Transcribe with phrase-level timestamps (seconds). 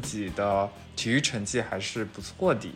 [0.00, 2.68] 自己的体育成绩还是不错的，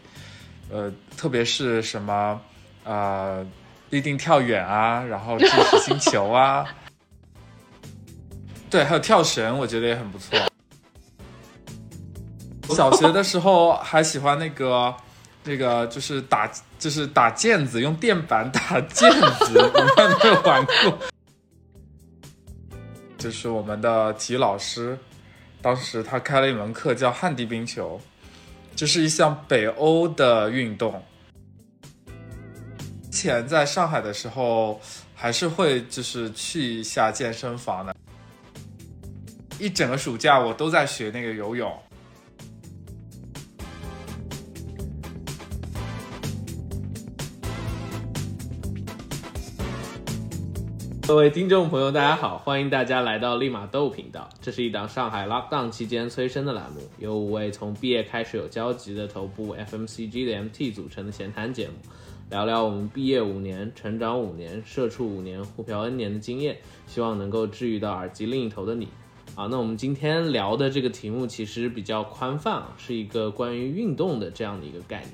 [0.71, 2.41] 呃，特别是什么
[2.85, 3.45] 啊，
[3.91, 6.65] 立定跳远啊，然后知识星球啊，
[8.71, 10.39] 对，还有跳绳，我觉得也很不错。
[12.75, 14.95] 小学的时候还喜欢那个，
[15.43, 19.11] 那个就是打，就是打毽子，用电板打毽
[19.45, 20.99] 子， 你们有没有玩过？
[23.19, 24.97] 就是我们的体育老师，
[25.63, 28.01] 当时他开了一门课叫旱地冰球，
[28.75, 31.03] 这是一项北欧的运动。
[33.11, 34.81] 之前在上海的时候，
[35.15, 37.95] 还是会就是去一下健身房的，
[39.59, 41.71] 一整个暑假我都在学那个游泳。
[51.11, 54.29] 各位听众朋友，大家好，欢迎大家来到立马豆频道。
[54.41, 61.75] 这是一档上海 lockdown 期间催生的栏目，由五位从毕业开始有交集的头部 FMCG 的 MT 组成的闲谈节目，
[62.31, 68.87] 聊聊我们毕业五年、成长五年、社畜五年、互嫖 N 年的经验，希望能够治愈到耳机另一头的你。
[69.35, 75.11] 啊，那我们今天聊的这个题目其实比较宽泛啊，是一个关于运动的这样的一个概念。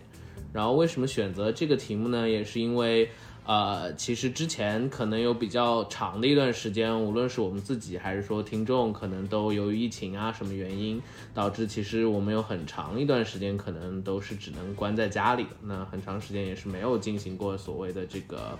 [0.52, 2.28] 然后为什么选择这个题目呢？
[2.28, 3.08] 也是因为。
[3.47, 11.00] 呃，其实之前可能有比较长的一段时间，无论是我们自己还是说听众，可能都由于疫情啊什么原因，
[11.33, 18.58] 导致其实我们有很长一段时间可能都是只能关在家里，那很长时间也是没有进行过所谓的这个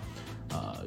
[0.51, 0.77] 呃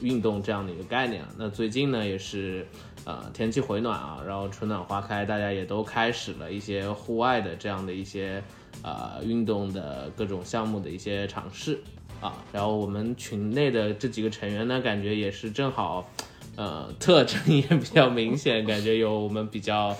[0.00, 1.24] 运动这样的一个概念。
[1.36, 2.64] 那最近呢，也是
[3.04, 8.40] 呃天气回暖啊，然后春暖花开，大家也都开始了一些户外的这样的一些
[8.84, 11.80] 呃运动的各种项目的一些尝试。
[12.20, 16.10] 啊，然后我们群内的这几个成员呢，感觉也是正好，
[16.54, 19.96] 呃，特征也比较明显，感觉有我们比较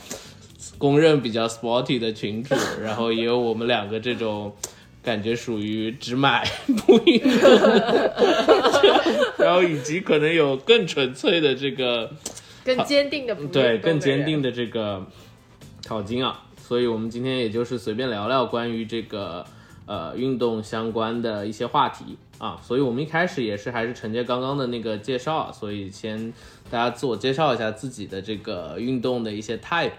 [0.76, 4.54] 公认比较 sporty 的群主，然后也有我们两个这种
[5.02, 6.46] 感觉属于只买
[6.86, 7.30] 不运动，
[9.38, 12.12] 然后以及可能有更纯粹的这个
[12.62, 15.06] 更坚定的对更坚定的这个
[15.82, 19.46] 淘金啊，所以我们今天也就是随便聊聊关于这个。
[19.86, 26.32] 呃，运动相关的一些话题啊，所以我们一开始也是还是承接刚刚的那个介绍，所以先
[26.70, 29.90] 大家自我介绍一下自己的这个运动的一些 type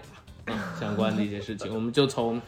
[0.46, 2.40] 啊， 相关的一些事情，我们就从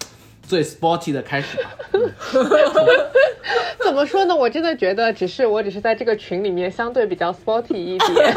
[0.43, 1.71] 最 sporty 的开始吧。
[3.85, 4.35] 怎么说呢？
[4.35, 8.35] 我真的觉得，只是我只是在这个群里面相对比较 sporty 一点，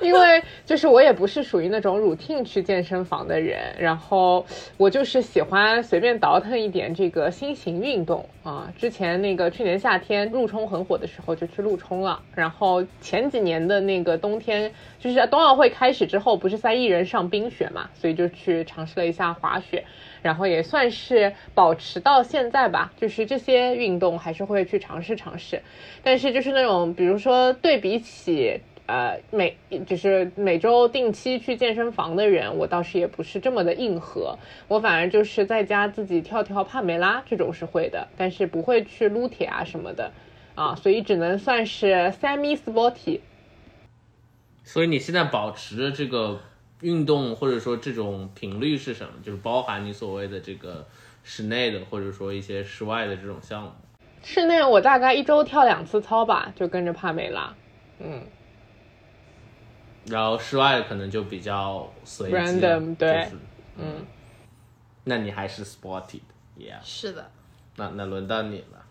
[0.00, 4.44] 因为就是我也不是属于那种 routine 去健身房的人，然后
[4.76, 8.72] 我就是喜欢随便倒腾一点这个新型运动啊。
[8.76, 19.84] 之前那个去年夏天陆冲很火的时候就去陆冲了，然后前几年的那个冬天，就是冬奥会开始之后，不是三亿人上冰雪嘛，所以就去尝试了一下滑雪。
[20.20, 25.62] 然后也算是保持到现在吧，就是这些运动还是会去尝试尝试，
[26.02, 29.56] 但是就是那种，比如说对比起呃每
[29.86, 40.10] 就是每周定期去健身房的人，我倒是也不是这么的硬核，我反而就是在家自己跳跳帕梅拉这种是会的，但是不会去撸铁啊什么的
[40.56, 43.20] 啊，所以只能算是 semi sporty。
[44.64, 46.40] 所以你现在保持这个。
[46.80, 49.10] 运动或者说这种频率是什么？
[49.24, 50.86] 就是包含你所谓的这个
[51.24, 53.70] 室内的，或者说一些室外的这种项目。
[54.22, 57.52] 室内我大概一周跳两次操吧，就跟着帕梅拉。
[57.98, 58.22] 嗯。
[60.06, 62.60] 然后室外可能就比较随机，
[62.98, 63.30] 对，
[63.76, 64.06] 嗯。
[65.04, 66.78] 那你还是 sporty 的，yeah。
[66.82, 67.30] 是的。
[67.76, 68.84] 那那轮到你了，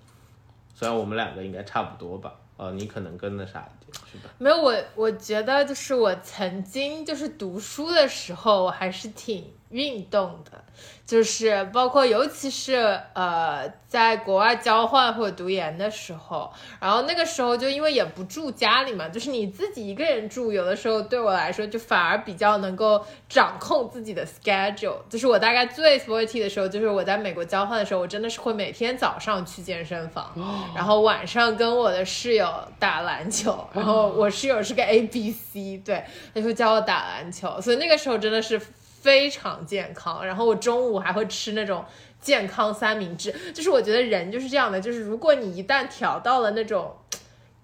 [0.73, 2.33] 虽然我们两个应该差不多吧。
[2.57, 4.33] 呃，你可能更那啥一点，是吧？
[4.39, 10.63] 没有我，我觉得就是我曾经就是读书的时候，我还是挺运动的。
[11.07, 16.51] 就是包括，尤其是呃，在国外交换或者读研的时候，
[16.81, 24.97] 然后那个时候就因为也不住家里嘛，就是你自己一个人住，有的时候对我来说就反而比较能够掌控自己的 schedule。
[25.09, 30.29] 就是我大概最 sporty 的时候，就是我在美国交换的时候，我真的是会每天早上去健身房，
[30.75, 36.03] 然后晚上跟我的室友打篮球，然后我室友是个 A B C，对，
[36.35, 38.61] 他就教我打篮球，所以那个时候真的是。
[39.01, 41.85] 非常健康，然后我中午还会吃那种
[42.19, 43.31] 健康三明治。
[43.53, 46.95] 就是我觉得人就是这样的，就是如果你一旦调到了那种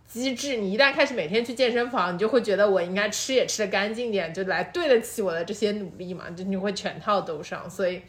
[0.07, 7.69] 机制，你一旦开始每天去健身房，你就会觉得我应该吃也吃的干净点，就来对得起我的这些努力嘛，就你会全套都上。
[7.69, 8.01] 所以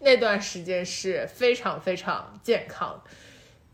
[0.00, 3.00] 那段时间是非常非常健康，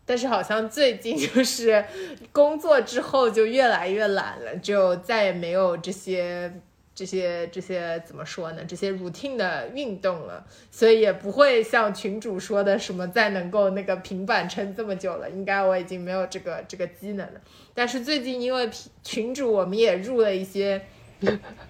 [0.05, 1.83] 但是好像最近就是
[2.31, 6.61] 工作之后就越来越懒了，就再也没有这些。
[6.97, 8.63] 这些这些怎么说呢？
[8.67, 17.39] 这些 routine 的运动了，所以也不会像群主说的什么再能够那个平板撑这么久了，应该我已经没有这个这个机能了。
[17.75, 18.67] 但是最近因为
[19.03, 20.81] 群主我们也入了一些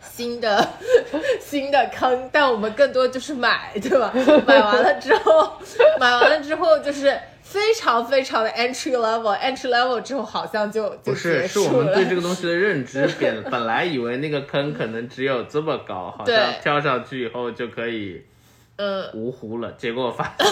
[0.01, 0.65] 新的
[1.41, 4.13] 新的坑，但我们更多就是买，对吧？
[4.47, 5.51] 买完了之后，
[5.99, 7.19] 买完了之后就是。
[7.49, 11.81] 非常非常的 entry level，entry level 之后好像就就不是，是我。
[11.81, 18.21] 们对这个东西的认知变，本来以为那个坑可能只有这么高，好像对跳上去以后就可以
[18.77, 20.47] 嗯，芜湖了，结果发现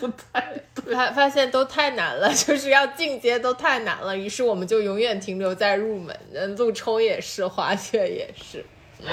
[0.00, 0.94] 不太对。
[0.94, 6.14] 发 发现都太难了，就是要进阶都太难了，于是我们就永远停留在入门。
[6.34, 8.64] 嗯，路冲也是，滑雪也是。
[9.02, 9.08] 嗯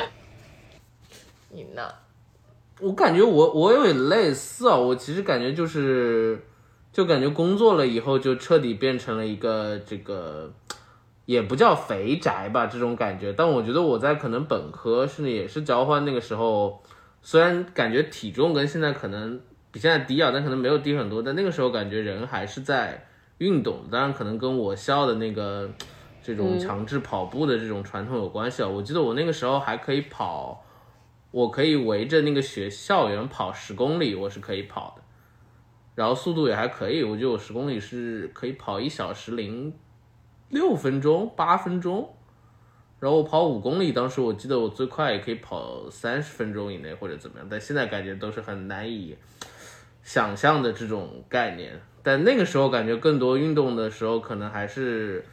[1.50, 1.88] 你呢？
[2.80, 6.38] 我感觉我我有点类似啊，我其实感觉就是，
[6.94, 10.54] 就感觉工作了以后就彻底变成了一个这个，
[11.26, 13.34] 也不叫肥宅吧这种感觉。
[13.34, 16.82] 但我觉得我在可能本科甚至也是交换那个时候，
[17.22, 19.42] 虽然感觉体重跟现在可能
[19.72, 23.08] 比现在低啊，但可能没有低很多，但那个时候感觉人还是在
[23.40, 23.80] 运动。
[23.92, 25.68] 当然可能跟我校的那个
[26.24, 28.68] 这种强制跑步的这种传统有关系啊。
[28.68, 30.64] 我记得我那个时候还可以跑。
[31.32, 35.03] 我可以围着那个学校园跑十公里，我是可以跑的，
[35.96, 39.74] 然后速度也还可以，我觉得我十公里是可以跑一小时零
[40.50, 42.16] 六分钟、八分钟，
[43.00, 49.18] 然后我跑五公里，当时我记得我最快也可以跑三十分钟以内或者怎么样，但现在感觉都是很难以
[50.02, 55.24] 想象的这种概念，但那个时候感觉更多运动的时候，可能还是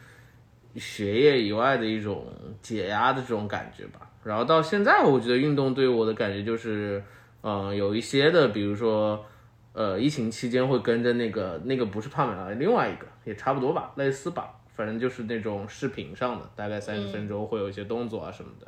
[0.75, 2.25] 学业以外的一种
[2.61, 4.09] 解压的这种感觉吧。
[4.23, 7.03] 然后到现在，我觉得运动对我的感觉就是，
[7.41, 9.25] 嗯、有一些的，比如说，
[9.73, 18.67] 呃，疫情期间会跟着那个那个不是帕梅拉，另外一个也差不多吧，类似吧，反正就是那种视频上的，大概三十分钟会有一些动作啊什么的。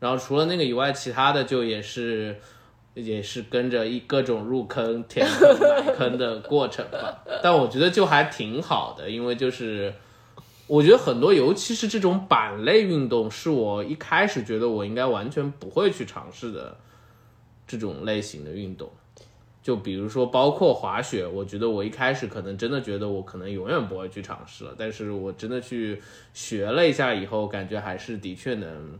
[0.00, 2.36] 然后除了那个以外，其他的就也是
[2.94, 7.22] 也是跟着一各种入坑、填坑、买坑的过程吧。
[7.42, 9.92] 但我觉得就还挺好的，因为就是。
[10.66, 16.74] 我觉得很多，尤其是这种板类运动，是我一开始觉得我应该完全不会去尝试的
[17.66, 18.90] 这种类型的运动。
[19.64, 26.02] 就比如说，包括滑雪，我觉得我一开始可能真的觉得我可能永远不会去尝试了，但是我真的去
[26.34, 28.98] 学了一下以后，感觉还是的确能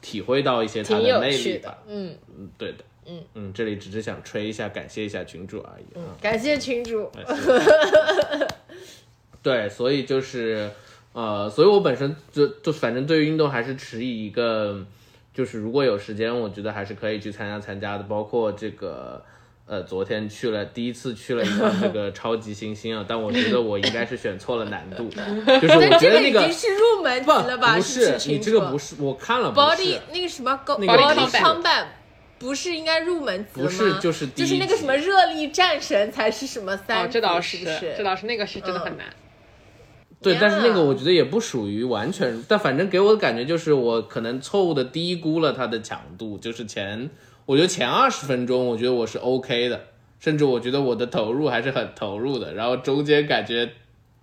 [0.00, 1.78] 体会到一些它的魅力吧的。。
[1.88, 2.78] 嗯嗯，对的。
[3.04, 5.84] 嗯嗯，这里只是想吹一下，感谢一下群主而已。
[5.94, 6.02] 嗯。
[6.18, 7.10] 感谢群主。
[9.42, 10.70] 对，所以就是，
[11.12, 14.82] 呃，所以我本身就就反正对于运动还是持以一个，
[15.34, 19.22] 就是如果有时间，我觉得还是可以去参加参加的，包括这个。
[19.70, 25.08] 呃，昨天去了第一次去了一趟 这个超级星星啊，但我觉得我应该是选错了难度，
[25.62, 27.76] 就是我这觉得那个已经是入门级了吧？
[27.76, 31.84] 不是是你这个不是我看了不 body 是那个什么 go 那个 body 不是 combat
[32.36, 33.66] 不是应该入门级吗？
[33.66, 37.94] 不是就是第一就是那个什么热力战神才是什么三哦，这倒是是？
[37.96, 39.06] 这倒是那个是真的很难。
[40.20, 47.08] 对，但是那个我觉得也不属于完全，但反正给我的感觉就是我可能错误的低估了它的强度，就是前
[47.50, 49.86] 我觉得前二十分钟我觉得我是 OK 的，
[50.20, 53.68] 甚至我觉得我的投入还是很投入的，然后中间感觉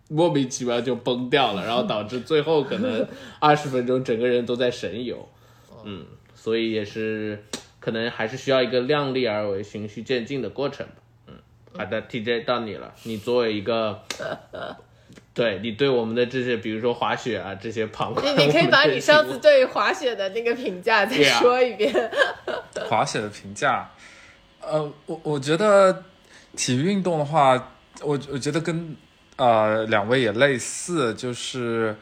[0.07, 3.05] 莫名其妙就崩掉了，然后导致最后可能
[3.41, 5.27] 二十分钟整个人都在神游，
[5.83, 6.05] 嗯，
[6.35, 7.43] 所以也是
[7.81, 10.93] 可能还是需要一个量力而为、循序渐进的过程吧。
[11.27, 11.33] 嗯，
[11.77, 13.99] 好的，TJ 到你了，你作为一个。
[15.33, 21.93] 对你对我们的这些，比如说滑雪啊这些旁观，你你可以把你上次对滑雪的那个评价再说一遍。
[22.87, 23.89] 滑雪的评价，
[24.61, 26.05] 呃，我我觉得
[26.55, 27.53] 体育运动的话，
[28.01, 28.95] 我我觉得跟
[29.35, 31.95] 呃两位也类似，就是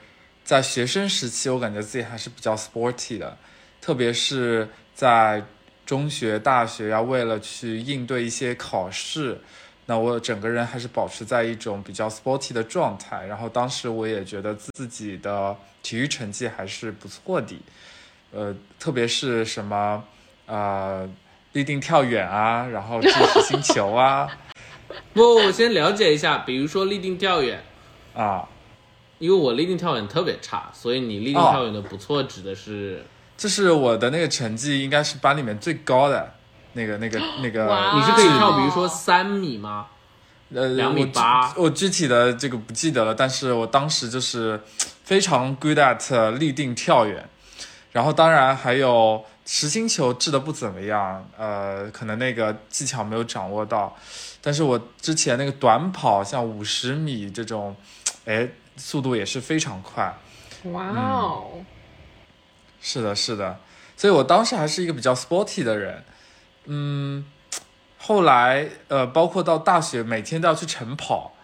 [0.44, 3.36] 在学生时期，我感觉自己还是比较 sporty 的，
[3.82, 5.44] 特别是在
[5.86, 9.42] 中学、大学要为了去应对一些考试。
[9.88, 17.56] 那我整个人还是保持在一种比较 sporty 的状态，然后当时我也觉得自己的体育成绩还是不错的，
[18.32, 20.04] 呃，特别是什么
[20.46, 21.10] 呃
[21.54, 24.28] 立定跳远啊，然后计时星球啊。
[25.14, 27.62] 不，我先了解一下，比如说立定跳远，
[28.14, 28.48] 啊，
[29.20, 33.04] 因为我立定跳远特别差，所以你立定哦跳远的不错指的是、
[33.36, 36.34] 这是我的那个成绩，应该是班里面最高的
[36.74, 37.66] 那个那个那个。
[37.96, 39.88] 你是可以跳，哦比如说三米吗？
[40.54, 41.54] 呃两米八？
[41.58, 44.62] 我具体的这个不记得了，但是我当时就是
[45.04, 47.28] 非常 good at 立定跳远，
[47.92, 53.96] 然后当然还有实心球掷的不怎么样，呃，可能那个技巧没有掌握到，
[54.42, 57.76] 但是我之前那个短跑，像五十米这种，
[58.26, 60.12] 哎，速度也是非常快，
[60.72, 61.64] 哇哦，
[62.82, 63.60] 是的，是的，
[63.96, 66.04] 所以我当时还是一个比较 sporty 的人，
[66.66, 67.24] 嗯，
[68.00, 71.36] 后来呃，包括到大学，每天都要去晨跑，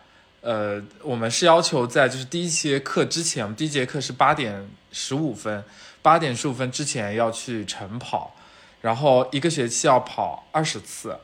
[0.42, 5.64] 呃，我们是要求在就是第一节课之前，我们第一节课是八点十五分，
[6.02, 8.34] 八点十五分之前要去晨跑，
[8.82, 11.18] 然后一个学期要跑二十次，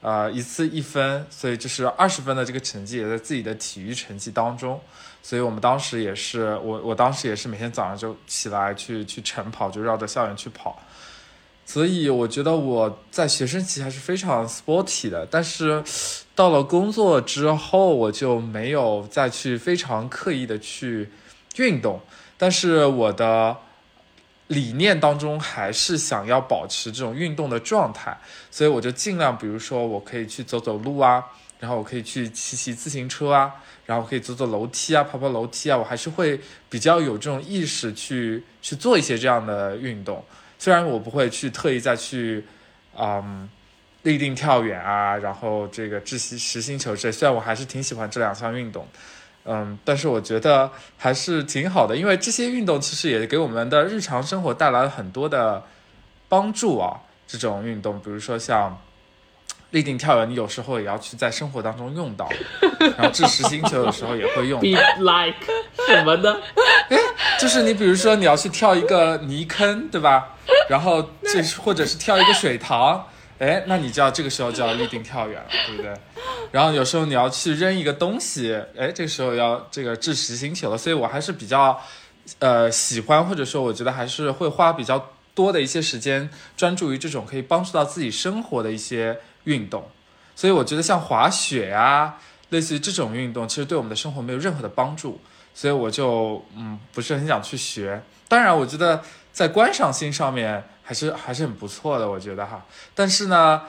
[0.00, 4.80] 呃，一次一分，所以就是二十分的这个成绩也在自己的体育成绩当中。
[5.22, 10.80] 所以我们当时也是，我我当时也是每天早上就起来去去晨跑，就绕着校园去跑。
[11.66, 15.84] 所以我觉得我在学生期还是非常 sporty 的，但是
[16.34, 21.10] 到了工作之后，我就没有再去非常刻意的去
[21.58, 22.00] 运动。
[22.36, 23.56] 但是我的
[24.50, 28.16] 理念当中还是想要保持这种运动的状态，
[28.50, 31.24] 所以我就尽量，比如说我可以去走走路啊，
[31.58, 33.52] 然后我可以去骑骑自行车啊。
[33.86, 40.24] 然后可以走走楼梯啊，跑跑楼梯啊，我还是会比较有这种意识去去做一些这样的运动。
[40.60, 42.44] 虽然我不会去特意再去，
[42.96, 43.48] 嗯，
[44.02, 48.86] 立定跳远啊，然后这个掷实实心球这，虽然我还是挺喜欢这两项运动，
[49.44, 55.64] 嗯，但是我觉得还是挺好的，因为这些运动其实也给我们的日常生活带来了很多的
[56.28, 57.00] 帮助啊。
[57.26, 58.78] 这种运动，比如说像。
[59.70, 62.28] 立定跳远，你有时候也要去在生活当中用到，
[62.96, 64.60] 然后掷实心球有时候也会用。
[64.60, 65.36] Be like
[65.86, 66.40] 什么的？
[66.88, 66.98] 哎，
[67.38, 70.30] 就是你比如说你要去跳一个泥坑，对吧？
[70.68, 73.06] 然后这或者是跳一个水塘，
[73.40, 75.92] 哎，那你就要这个时候就要立定跳远了，对不对？
[76.52, 80.78] 然后有时候你要去扔一个东西，哎，这个时候要这个掷实心球了。
[80.78, 81.80] 所以我还是比较
[82.38, 89.18] 呃喜欢，或者说我觉得还是会花比较多的一些时间专注于这种可以帮助到自己生活的一些。
[89.44, 89.82] 运动，
[90.36, 92.18] 所以我觉得像滑雪呀，
[92.50, 95.18] 类似于这种运动，其实对我们的生活没有任何的帮助，
[95.54, 98.02] 所以我就嗯不是很想去学。
[98.28, 102.64] 当然，我觉得在观赏性上面还是还是很不错的，我觉得哈。
[102.94, 103.62] 但是呢，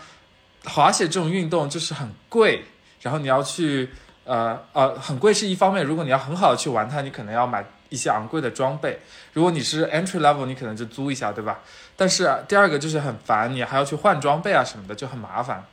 [0.65, 2.65] 滑雪这种运动就是很贵，
[3.01, 3.89] 然后你要去
[4.24, 9.00] 呃呃很贵是一方面，如果你要很好的去玩它，你可能要买一些昂贵的装备。
[9.34, 11.60] 如果你是 entry level，你可能就租一下，对吧？
[11.96, 15.63] 但是第二个就是很烦，你还要去换装备啊什么的，就很麻烦。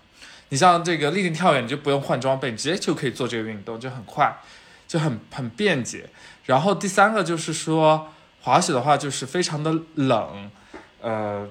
[0.50, 4.38] 你像这个立定跳远，你就不用换装备，你直接就可以做这个运动，就很快，
[4.86, 6.08] 就很很便捷。
[6.44, 8.10] 然后第三个就是说，
[8.48, 10.50] 滑雪的话就是非常的冷，
[11.02, 11.46] 呃，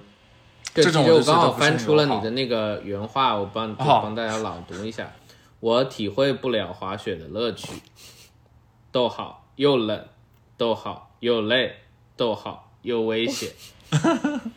[0.74, 5.12] 这种我刚好翻出了你的那个原话，我帮帮大家朗读一下。
[5.60, 7.72] 我体会不了滑雪的乐趣，
[8.92, 10.08] 逗号又冷，
[10.58, 11.76] 逗号又累，
[12.16, 13.52] 逗号又危险。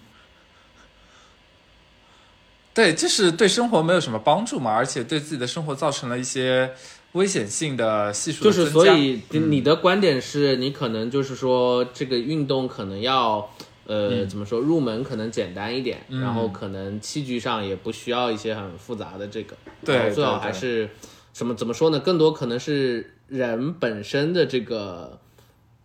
[2.72, 6.74] 对，就是对生活没有什么帮助嘛，而且对自己的生活造成了一些
[7.12, 13.50] 危险性的系数就是所以你的观点是你可能就是说这个运动可能要
[13.86, 20.88] 呃怎么说入门可能简单一点，然后可能器具上也不需要一些很复杂的这个，对，最好还是
[21.32, 21.98] 什么怎么说呢？
[21.98, 25.18] 更多可能是人本身的这个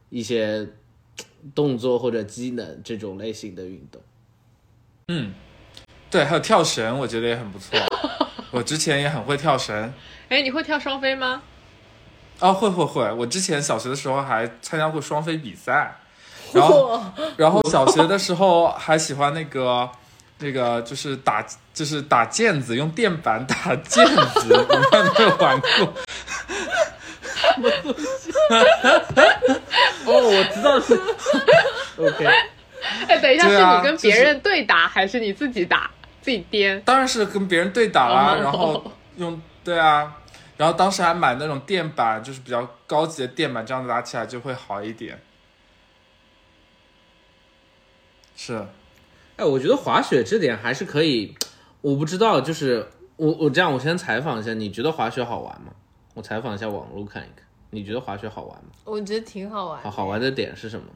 [0.10, 0.67] 一些
[1.53, 4.01] 动作或者机能这种类型的运动，
[5.08, 5.34] 嗯。
[6.08, 7.77] 对，还有跳绳，我觉得也很不错。
[8.51, 9.91] 我之前也很会跳绳。
[10.29, 11.41] 哎，你会跳双飞吗？
[12.39, 13.12] 哦，会会会。
[13.13, 15.96] 我之前小学的时候还参加过双飞比赛，
[16.53, 17.01] 然后
[17.38, 19.89] 然后小学的时候还喜欢那个
[20.39, 24.05] 那个就是打就是打毽子，用电板打毽
[24.39, 24.50] 子， 你
[24.98, 25.94] 们没有玩过？
[27.25, 28.32] 什么东西？
[30.05, 31.00] 哦，我知道是。
[31.98, 32.25] OK。
[33.08, 35.89] 哎，等一下，是你跟别人对打还是你自己打？
[36.22, 38.84] 自己颠，当然是跟别人对打啦，然后
[39.17, 40.17] 用对啊，
[40.57, 45.19] 然后当时还买那种垫板，就是比较高级的垫板，这样子拉起来就会好一点。
[48.36, 48.65] 是，
[49.38, 51.36] 哎，我觉得滑雪这点还是可以，
[51.81, 55.72] 我不知道，就是我我这样，我先采访一下，你觉得滑雪好玩吗？
[56.13, 58.72] 我采访一下网络看一看，你觉得滑雪好玩吗？
[58.84, 59.81] 我觉得挺好玩。
[59.81, 60.88] 好好玩的点是什么？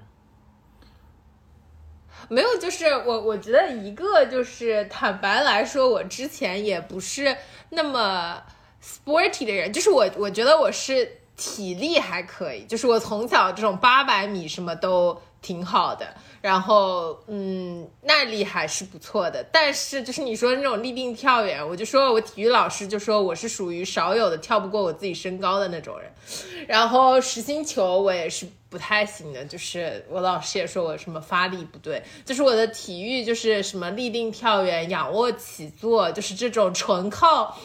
[2.28, 7.36] 没有，就是我，我觉得一个就是坦白来说，我之前也不是
[7.70, 8.42] 那么
[8.84, 16.14] sporty 的人，就是我，我觉得我是体力还可以，就是我从小这种八百米什么都挺好的。
[16.42, 26.10] 然后，嗯，耐力还是不错的，但是就是你说那种立定跳远，我就说我体育老师就说我是属于少有的跳不过我自己身高的那种人。
[26.66, 37.58] 然后实心球我也是不太行的，就是我老师也说我什么发力不对，就是我的体育就是什么立定跳远、仰卧起坐，就是这种纯靠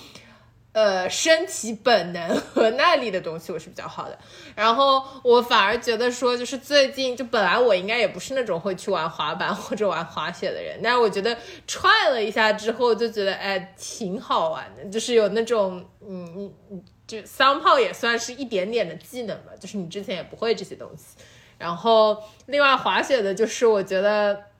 [0.74, 4.18] 呃，身体本能和耐力的东西我是比较好的，
[4.56, 11.38] 然后我反而觉得说，就是最近就本来我应该也不是那种会去玩滑板或者玩滑雪的人，但是我觉得
[11.68, 21.16] 踹了一下之后就觉得哎挺好玩的，就是有那种嗯嗯嗯就桑炮也算是一点点的技能吧，就是你之前也不会这些东西，
[21.56, 24.52] 然后另外滑雪的就是我觉得。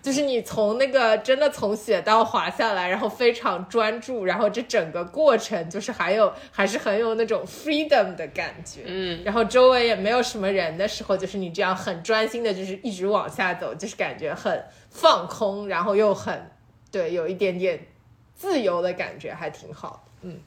[0.00, 16.50] 就是你从那个真的从雪道滑下来，然后非常专注，然后这整个过程就是还有还是很有那种 freedom 的感觉，嗯，然后周围也没有什么人的时候，就是你这样很专心的，就是一直往下走，就是感觉很放空，然后又很
[16.90, 17.86] 对，有一点点
[18.34, 20.04] 自由的感觉，还挺好。
[20.22, 20.40] 的，嗯，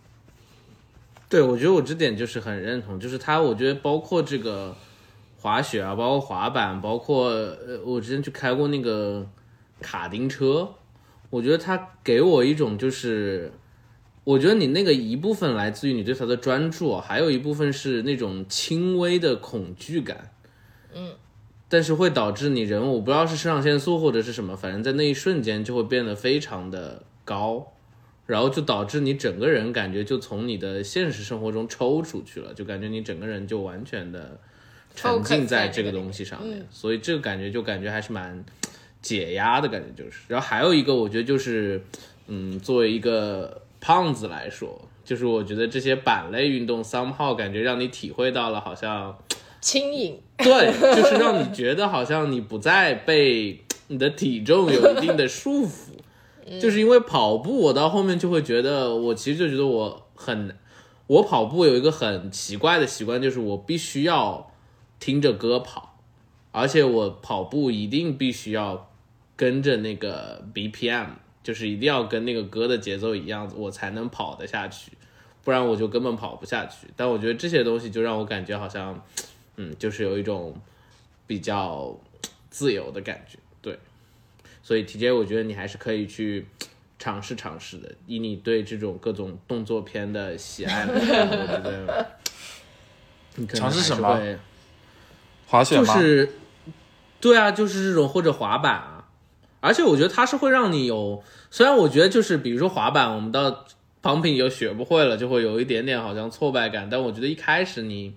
[1.30, 4.76] 对，我觉得我这点就是很认同，就是他，我觉得包括这个
[5.46, 9.30] 滑雪啊，包括滑板，包括呃，我之前去开过那个
[9.80, 10.68] 卡丁车，
[11.30, 13.52] 我觉得它给我一种就是，
[14.24, 20.32] 我觉得你那个一部分来自于你对它的专注，还有一部分是那种轻微的恐惧感，
[20.96, 21.14] 嗯，
[21.70, 27.72] 但是会导致你人，我不知道是肾上腺素或者是什么，反正在那一瞬间就会变得非常的高。
[28.26, 34.40] 然后就导致你整个人感觉就从你的现实生活中抽出去了，就感觉你整个人就完全的
[34.96, 38.44] 沉浸在这个东西上面，所以这个感觉就感觉还是蛮
[39.02, 40.22] 解压的感觉，就是。
[40.28, 41.84] 然后还有一个，我觉得就是，
[42.28, 49.16] 嗯，作为一个胖子来说，就是我觉得这些板类运动 somehow 感觉让你体会到了好像
[49.62, 60.56] 轻盈， 对，就是让你觉得好像你不再被你的体重有一定的束缚，就是因为跑步，我到后面就会觉得，我其实就觉得我很，
[61.08, 64.52] 我跑步有一个很奇怪的习惯，就是我必须要
[65.06, 66.00] 听着歌跑，
[66.52, 68.90] 而且我跑步一定必须要
[69.36, 71.10] 跟着那个 BPM，
[71.44, 74.94] 就是一定要跟那个歌的节奏一样，我才能跑得下去，
[75.44, 76.88] 不然我就根本跑不下去。
[76.96, 79.00] 但我觉得这些东西就让我感觉好像。
[79.58, 80.60] 嗯，就是有一种
[81.28, 81.96] 比较
[82.50, 83.78] 自由的感觉，对。
[84.64, 86.48] 所以 TJ，我觉得你还是可以去
[86.98, 87.94] 尝试尝试的。
[88.08, 92.18] 以你对这种各种动作片的喜爱，我觉得
[93.36, 94.20] 你 尝试什么
[95.56, 95.94] 滑雪吗？
[95.94, 96.34] 就是，
[97.22, 99.06] 对啊，就是这种或者滑板啊，
[99.62, 103.66] 而且我觉得它是会让你有，虽然我觉得就是比如说滑板，我们到
[104.02, 108.14] 旁品就学不会了，就会有一点点好像挫败感，但我觉得一开始你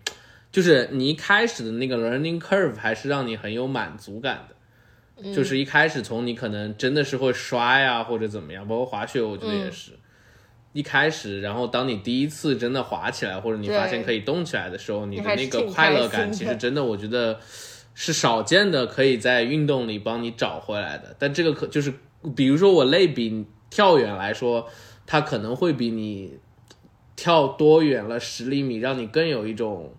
[0.51, 4.46] 就是你一开始的那个 learning curve 还是让你很有满足感
[5.16, 9.92] 的，就是一开始从你可能真的是会摔呀、或者怎么样，包括滑雪，我觉得也是。
[10.73, 17.41] 一开始，然后当你第一次真的滑起来，或者你发现可以动起来的时候，你的那个快乐感，其实真的，我觉得
[17.95, 21.17] 是少见的，可以在运动里帮你找回来的。
[21.19, 21.93] 但这个可就是，
[22.37, 24.69] 比如说我类比跳远来说，
[25.07, 26.39] 它可能会比你
[27.17, 29.93] 跳多远了十厘米，让你更有一种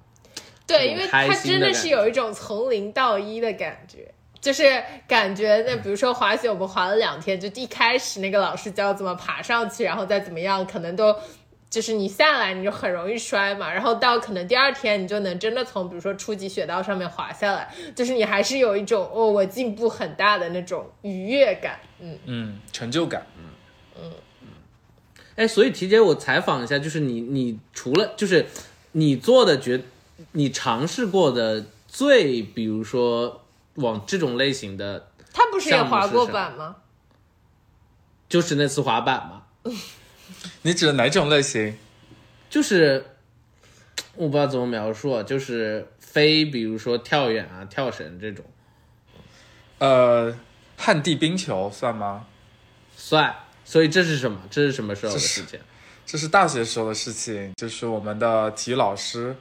[0.66, 11.16] 对，因为它真的是有一种从零到一的感觉，就是感觉那比如说滑雪，我们滑了两天，就一开始那个老师教怎么爬上去，然后再怎么样，可能都。
[11.70, 23.24] 就是你下来你就很容易摔嘛，然后到可能第二天你就能真的从比如说初级雪道上面滑下来， 就是你还是有一种哦我进步很大的那种愉悦感，嗯，嗯，成就感。
[23.38, 23.44] 嗯
[24.02, 24.12] 嗯
[25.36, 28.48] 哎，所以提姐，我采访一下，就是你，你除了就是
[28.94, 29.80] 你做的觉，
[30.32, 33.44] 你尝试过的最，比如说
[33.80, 36.78] 往这种类型的，他不是也滑过板吗？
[38.28, 39.44] 就是那次滑板嘛，
[40.64, 41.78] 你指的哪种类型？
[42.50, 43.06] 就是
[44.16, 48.46] 我不知道怎么描述啊，就是非比如说跳远啊、跳绳这种，
[49.80, 50.38] 呃，
[50.78, 52.28] 旱地冰球算吗？
[52.96, 53.36] 算。
[53.66, 54.42] 所以这是什么？
[54.50, 55.60] 这是什么时候的事情？
[56.08, 59.36] 这是大学时候的事情，就是我们的体育老师，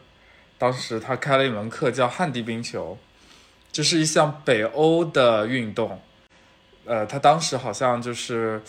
[0.58, 2.98] 当时他开了一门课叫旱地冰球，
[3.70, 6.00] 这是一项北欧的运动。
[6.84, 8.60] 呃，他当时好像就是，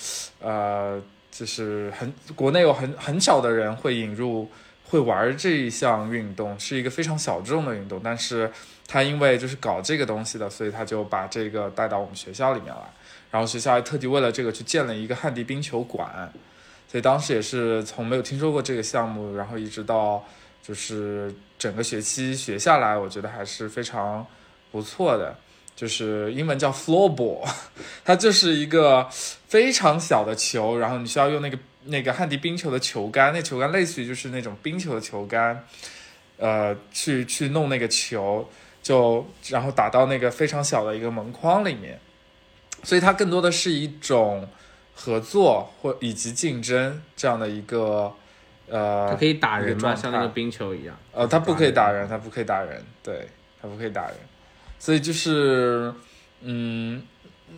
[0.41, 4.49] 呃，就是很国内有很很少的人会引入
[4.89, 8.01] 会玩这一项运动，是一个非常小众的运动。
[8.03, 8.51] 但是
[8.87, 12.81] 他因为就是搞这个东西的，所以他就把这个带到我们学校里面来，
[13.31, 16.29] 然后学校还特地为了这个去建了一个旱地冰球馆。
[16.91, 20.25] 所以当时也是从没有听说过这个项目，然后一直到
[20.61, 24.25] 就是整个学期学下来，我觉得还是非常
[24.71, 25.35] 不错的。
[25.75, 27.49] 就是英文叫 floorball，
[28.03, 29.07] 它就是一个
[29.47, 35.65] 非常小的球，然后你需要用那个那个旱地冰球的球杆，那球杆类似于就是那种冰球的球杆，
[36.35, 38.45] 呃，去去弄那个球，
[38.83, 41.97] 就然后打到那个非常小的一个门框里面，
[42.83, 44.49] 所以它更多的是一种
[44.93, 48.13] 合作或以及竞争这样的一个
[48.67, 49.95] 呃，它可以打人吗？
[49.95, 50.99] 像那个冰球一样？
[51.13, 53.29] 呃，它不可以打人，它不可以打人，对
[53.61, 54.17] 它不可以打人，
[54.79, 55.93] 所以就是，
[56.41, 57.03] 嗯，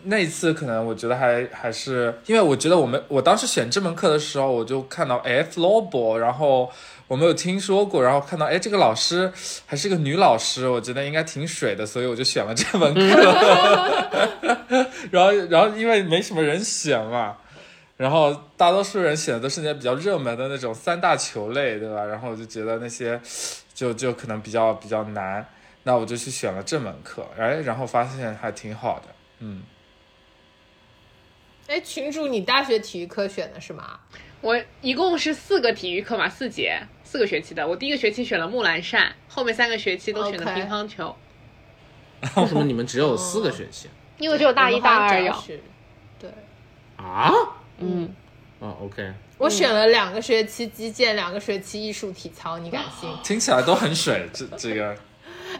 [0.04, 6.68] 那一次可能我觉得还还是，因为我觉得我们我当时选这门课的时候，我就看到哎 floorball，然后
[7.06, 9.32] 我没有听说过，然后看到哎这个老师
[9.64, 13.00] 还是个女老师，我觉得应该挺水的，所以我就选了这门课，
[15.12, 17.36] 然后然后因为没什么人选嘛。
[17.98, 22.04] 然后大多数人选的都是那些比较热门的那种三大球类，对吧？
[22.04, 23.20] 然后我就觉得那些
[23.72, 25.46] 就就可能比较比较难，
[25.84, 29.08] 那我就去选了这门课，哎，然后发现还挺好的，
[29.40, 29.62] 嗯，
[31.66, 33.98] 哎，群主，你大学体育课选的是吗？
[34.40, 37.66] 我一共是四个体育课嘛，四节，四个学期的。
[37.66, 41.16] 我第一个学期选了木兰扇，后面三个学期都选的 OK 乒乓球
[42.36, 45.32] 为什么你们只有四个学期因为只有大一、大二
[46.18, 46.30] 对，
[46.96, 47.32] 啊？
[47.78, 48.14] 嗯，
[48.60, 53.08] 哦，OK，我选了两个学期击剑，两个学期艺术体操，你敢信？
[53.24, 54.96] 听起来都很水，这这个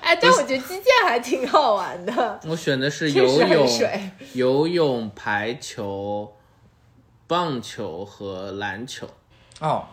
[0.01, 3.69] 哎，但我觉得击剑还挺好玩的， 我选的是 游泳。
[4.35, 6.33] 游泳、排球、
[7.27, 9.09] 棒球和篮球。
[9.61, 9.87] 哦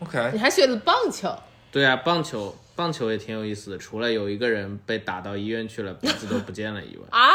[0.00, 1.34] ，OK，你还选了棒球，
[1.70, 7.30] 对啊，棒球棒球也挺有意思的，除了有一个人被打到医院去了，鼻子都不见了以外 啊。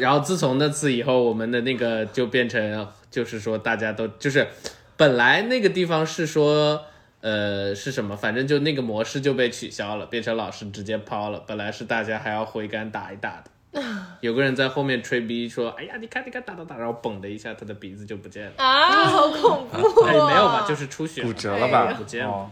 [0.00, 4.48] 然后自从那次以后，我们的那个就变成，就是说大家都就是，
[4.96, 6.84] 本来那个地方是说，
[7.20, 8.16] 呃，是什么？
[8.16, 11.40] 反正就那个模式就被取消了，变成老师直接抛了。
[11.46, 13.82] 本来是大家还要挥杆打一打的，
[14.20, 18.52] 有个人在后面吹逼说：“哎呀，你看你看打打打！”然后嘣的一下，他的鼻子就不见了。
[18.56, 20.08] 啊，好恐怖、啊！
[20.08, 20.64] 哎，没有吧？
[20.68, 21.86] 就是出血骨折了吧？
[21.90, 22.50] 哎不见了哦，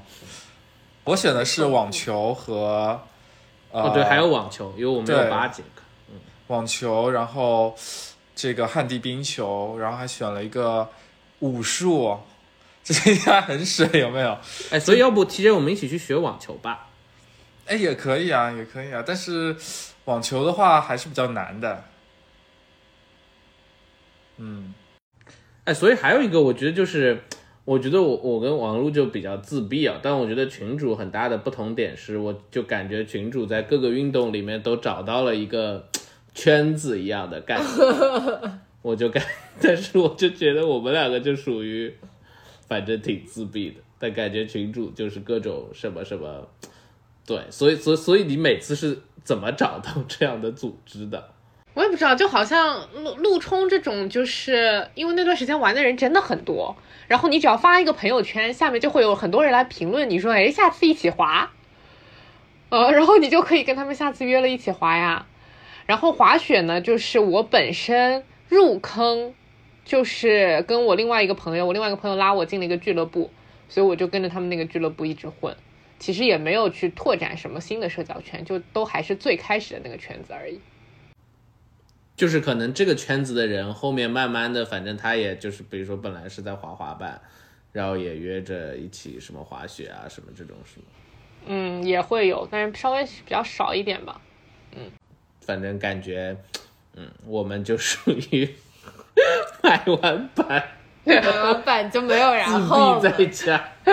[1.05, 3.01] 我选的是网球和，
[3.71, 5.83] 呃，哦，对，还有网球，因为我们有八节课。
[6.49, 7.75] 网球，然后
[8.35, 10.89] 这个旱地冰球，然后还选了一个
[11.41, 12.19] 武术，
[12.87, 14.39] 这应该很水，有没有？
[14.71, 16.87] 哎，所以要不提前我们一起去学网球吧？
[17.67, 19.57] 哎，也可以啊，也可以啊，但是
[20.05, 21.83] 网球的话还是比较难的。
[24.37, 24.73] 嗯，
[25.65, 27.25] 哎，所以还有一个，我觉得就是，
[27.65, 35.89] 我觉得我我跟王璐就比较自闭啊，但我觉得群主很大的不同点是，我就感觉群主在各个运动里面都找到了一个
[36.35, 38.51] 圈子一样的感觉，
[38.83, 39.21] 我就感，
[39.61, 41.93] 但是我就觉得我们两个就属于，
[42.67, 46.49] 反正挺自闭的，但感觉群主就是各种什么什么，
[47.27, 51.31] 对，所以所以所以你每次是怎么找到这样的组织的？
[51.75, 56.75] 我也不知道，就好像陆陆冲这种，就是因为那段时间玩的人真的很多，
[57.07, 61.53] 然后你只要发一个朋友圈，下面就会有很多人来评论，你说，哎，下次一起滑，
[62.71, 65.27] 呃，然后你就可以跟他们下次约了一起滑呀。
[65.85, 69.35] 然后滑雪呢，就是我本身入坑，
[69.87, 73.31] 就是跟我另外一个朋友，我另外一个朋友拉我进了一个俱乐部，
[73.69, 75.57] 所以我就跟着他们那个俱乐部一直混。
[75.99, 80.61] 其实也没有去拓展什么新的社交圈，就都还是最开始的那个圈子而已。
[82.17, 87.21] 就是可能这个圈子的人后面慢慢的，反正他也就是，比如说本来是在滑滑板，
[87.73, 90.87] 然后也约着一起什么滑雪啊什么这种是吗？
[91.47, 94.21] 嗯，也会有，但是稍微比较少一点吧。
[94.75, 94.91] 嗯
[95.43, 96.37] 反正感觉，
[96.97, 98.49] 嗯，我们就属于
[99.63, 100.63] 买完板
[101.05, 103.63] 买完板就没有然自后在家。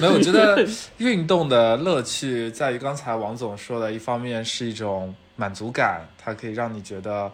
[0.00, 0.66] 没有，我觉得
[0.98, 7.30] 运动的乐趣在于刚才王总说的，一方面是一种满足感，它可以让你觉得，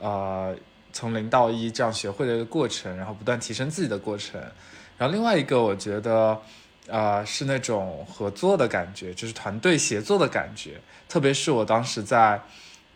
[0.00, 0.54] 呃，
[0.92, 4.40] 从零到一这样学会的一个过程，然后不断提升自己的过程。
[4.96, 6.40] 然后另外一个，我觉得，
[6.86, 10.80] 呃，是那种合作的感觉，就是团队协作的感觉。
[11.08, 12.40] 特别是我当时在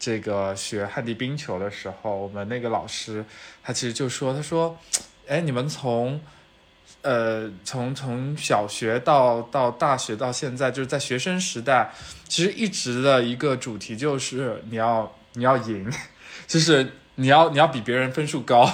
[0.05, 3.25] 这个学旱地冰球的时候，我们那个老师
[3.63, 4.79] 他其实就说，他说，
[5.27, 6.21] 哎，你们从
[7.01, 11.91] 呃，从从小学到到大学到现在，就是在学生时代，
[12.29, 15.91] 其实一直的一个主题就是你要你要赢，
[16.47, 18.71] 就是你要你要比别人分数高，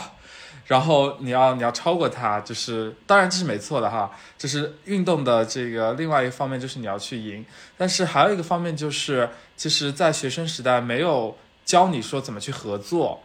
[0.70, 7.44] 然后你要你要超过他，就是当然这是没错的哈，就是运动的这个另外一个方面就是你要去赢，
[7.76, 13.20] 但是还有一个方面就是，其实，在学生时代没有教你说怎么去合作，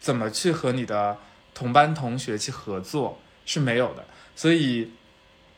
[0.00, 1.16] 怎么去和你的
[1.54, 4.04] 同班同学去合作是没有的。
[4.34, 4.90] 所以，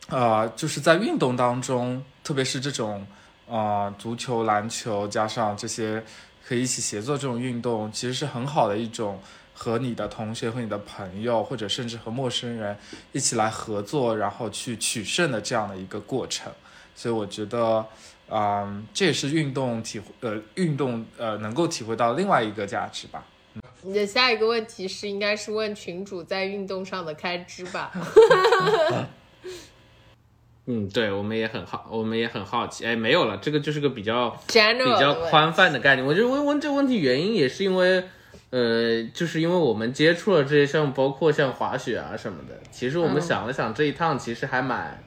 [0.09, 3.07] 呃，就是在运动当中，特别是这种
[3.47, 6.03] 呃足球、篮球加上这些
[6.47, 9.19] 可以一起协作这种运动，其实是很好的一种
[9.59, 12.77] 和你的同学、和你的朋友，或者甚至和陌生人
[13.11, 16.51] 一起来合作，然后去取胜的这样的一个过程。
[16.93, 17.83] 所以我觉得，
[18.29, 23.25] 嗯、这也是运动体会呃运动呃能够体会到另外一个价值吧。
[23.81, 27.91] 你的下一个问题是应该是问群主在运动上的开支吧？
[30.69, 32.85] 嗯，对，我们也很好，我们也很好奇。
[32.85, 36.05] 哎，没有了，这个就是个比较比较宽泛的概念。
[36.05, 38.03] 我觉得问问这个问题原因也是因为，
[38.49, 42.55] 呃，就是因为我们接触了这些项目，包括像滑雪啊什么的。
[42.71, 44.97] 其实我们想了想，这一趟其实还蛮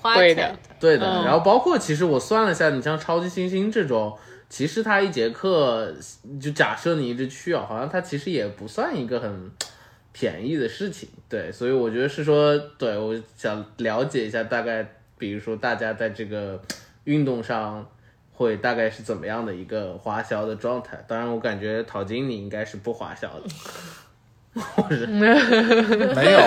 [0.00, 0.58] 花贵的钱的。
[0.80, 1.06] 对的。
[1.06, 4.16] 嗯然后包括其实我算了一下，你像超级星星这种，
[4.48, 5.94] 其实它一节课
[6.40, 9.50] 就假设你一直去啊，好像它其实也不算一个很
[10.12, 11.08] 便宜的事情。
[11.28, 14.86] 对，所以我觉得是说，对我想了解一下大概，
[15.18, 16.58] 比如说大家在这个
[17.04, 17.86] 运动上。
[18.38, 21.04] 会大概是怎么样的一个花销的状态？
[21.08, 23.42] 当然，我感觉淘金你应该是不花销的，
[26.14, 26.38] 没有，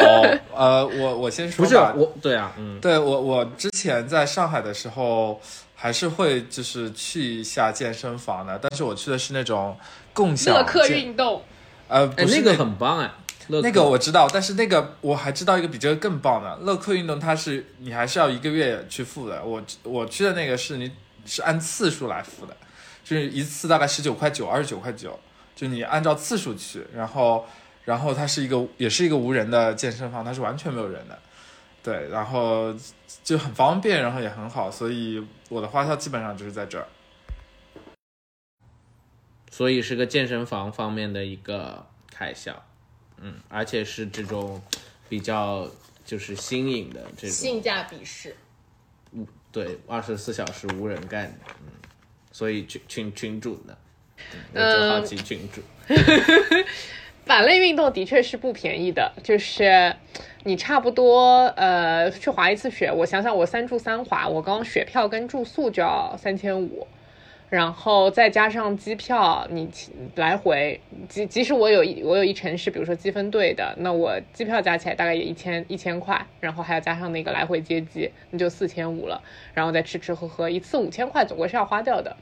[0.55, 5.41] 呃，我我先说不是，我，对啊，嗯，对我我之前在上海的时候，
[5.75, 9.77] 还是会就是去一下健身房的，但是我去的是那种
[10.13, 11.41] 共享乐客健运动，
[11.89, 13.11] 呃，哎，不是那个很棒哎，
[13.49, 19.43] 乐那个我知道，但是那个我还知道一个比这个更棒的乐客运动，它是你还是要一个月去付的。
[19.43, 20.89] 我我去的那个是你
[21.25, 22.55] 是按次数来付的，
[23.03, 25.19] 就是一次大概十九块九、二十九块九，
[25.55, 27.45] 就你按照次数去，然后
[27.85, 31.19] 然后它是一个也是一个无人的健身房，它是完全没有人的，
[31.83, 32.73] 对，然后
[33.23, 36.87] 就很方便，然后也很好，所以我的花销基本上就是在这儿。
[39.49, 42.63] 所以是个健身房方面的一个开销，
[43.17, 44.61] 嗯，而且是这种
[45.09, 45.69] 比较
[46.05, 48.35] 就是新颖的这种，性价比是，
[49.51, 51.67] 对，二十四小时无人干的，嗯，
[52.31, 53.75] 所以群群群主呢，
[54.33, 55.61] 嗯我嗯就好奇群主，
[57.25, 59.95] 板类运动的确是不便宜的，就是
[60.43, 66.87] 你差不多呃去滑一次雪，我想想我三住三滑，我刚雪票跟住宿就要三千五。
[67.51, 69.69] 然后再加上机票，你
[70.15, 79.21] 来回，即即使我有一我有一程是，比如说积分队的，那我机票加起来大概也一千一千块，然后还要加上那个来回接机，那就四千五了，
[79.53, 82.15] 然后再吃吃喝喝，一次五千块总归是要花掉的。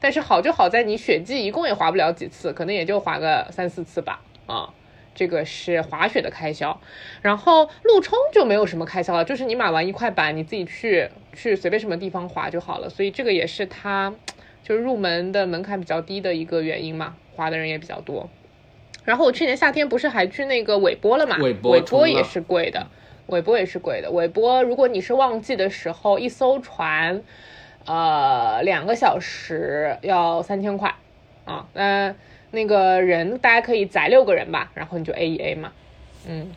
[0.00, 4.68] 但是好就好在你雪季一共也滑不了几次，可能也就滑个三四次吧，啊。
[5.14, 6.80] 这个是滑雪的开销，
[7.22, 12.90] 然后路冲就没有什么开销了，就是你买完一块板，你自己去去随便什么地方滑就好了。
[12.90, 14.12] 所以这个也是它
[14.64, 18.28] 就是入门的门槛比较低的一个原因嘛，滑的人也比较多。
[19.04, 21.36] 然后我去年夏天不是还去那个尾波了嘛？
[21.36, 22.86] 尾波尾波也是贵的，
[23.26, 24.10] 尾波也是贵的。
[24.10, 27.22] 尾波如果你是旺季的时候，一艘船，
[27.84, 30.94] 呃，两个小时要三千块
[31.44, 31.68] 啊。
[31.74, 32.14] 那、
[32.52, 35.70] 那个人大家可以载六个人吧，然后你就 A 一 A 嘛。
[36.26, 36.48] 嗯，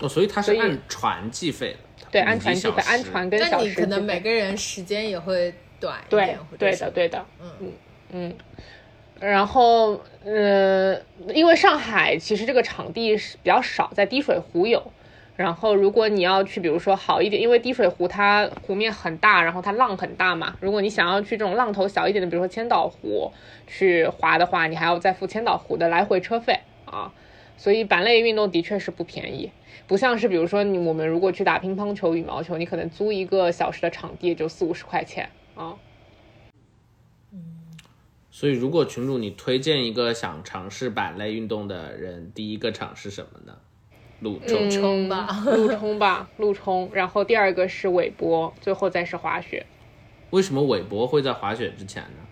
[0.00, 5.54] 哦，所以它是所以按船计费的，对，不按船计费，按船跟但小时那你可能每个人时间也会
[5.84, 7.72] 短一对点，或者是对的对的，嗯嗯
[8.12, 8.34] 嗯。
[9.20, 10.98] 然后，呃，
[11.34, 14.82] 因为上海其实这个场地是比较少，在滴水湖有。
[15.36, 20.56] 然后，如果你要去，比如说好一点，因为滴水湖它湖面很大，然后它浪很大嘛。
[20.60, 23.32] 如果你想要去这种浪头小一点的，比如说千岛湖
[23.66, 27.12] 去滑的话，你还要再付千岛湖的来回车费啊。
[27.56, 29.50] 所以板类运动的确是不便宜，
[29.86, 35.74] 不像是比如说你我们如果去打乒乓球、羽毛球，你可能租一个小时的场地也就四五十块钱啊。
[38.30, 43.56] 所以如果群主你推荐一个想尝试板类运动的人，第一个尝试什么呢？
[44.20, 44.70] 路冲。
[44.70, 45.28] 冲吧。
[45.46, 49.64] 路冲吧，路冲，然后第二个是尾波，最后再是滑雪。
[50.30, 52.26] 为什么尾波会在滑雪之前呢？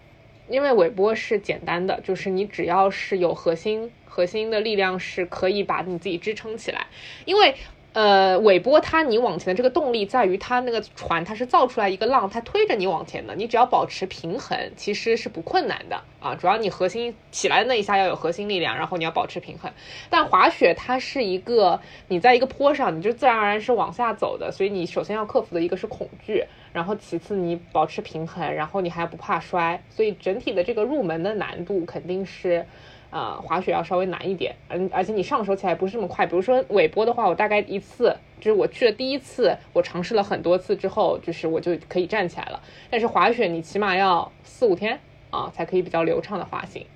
[0.48, 6.88] 因为尾波是简单的，就是你只要是有核心，核心的力量是可以把你自己支撑起来。
[7.24, 7.54] 因为
[7.94, 13.34] 呃，尾波它你往前的这个动力在于它那个船，它是造出来一个浪，它推着你往前的。
[13.34, 16.34] 你只要保持平衡，其实是不困难的啊。
[16.34, 19.70] 主要你核心起来的那一下要有核心力量，然后你要保持平衡。
[20.08, 21.78] 但滑雪它是一个
[22.08, 32.64] 你在一个坡上，你就自然而然是往下走的，所以你首先要克服的一个是恐惧，然后其次你保持平衡，然后你还不怕摔，所以整体的这个入门的难度肯定是。
[33.12, 36.26] 呃，滑雪要稍微难一点，而，而且你上手起来不是这么快。
[36.26, 42.62] 比如说尾波的话，我大概一次，就是我去了第一次，我尝试了很多次之后，就是我就可以站起来了。
[42.90, 44.98] 但是滑雪你起码要四五天
[45.30, 46.86] 啊，才可以比较流畅的滑行。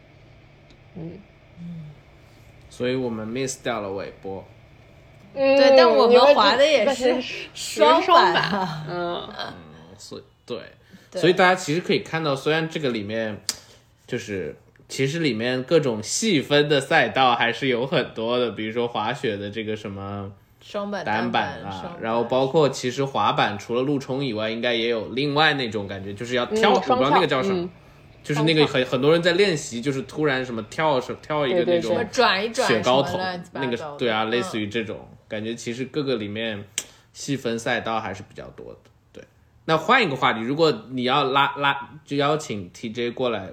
[0.95, 1.21] 嗯，
[2.71, 4.43] 所以我们 miss 掉了尾波。
[5.35, 9.29] 嗯对，但我们滑的也是是 双双板板， 嗯，
[9.99, 10.59] 所以，对
[11.21, 13.39] 所以大家其实可以看到，虽然这个里面
[14.07, 14.57] 就是
[14.89, 20.31] 其实里面各种细分的赛道还是有很多的，比如说滑雪的这个什么
[20.63, 27.71] 双板、单板板啊，然后包括其实滑板除了路冲以外，应该也有另外那种感觉，就是要跳，我不知道那个叫什么，嗯
[28.23, 36.65] 就是那个很很多人在练习，就是突然什么跳什跳一个那种转一转，雪糕筒乱七，八那个对啊，类似于于这种感觉，其实各个里面
[37.13, 38.79] 细分赛道还是比较多的。
[39.13, 39.25] 对，
[39.67, 43.51] 那换一个话题，如果你要拉拉，就邀请 TJ 过来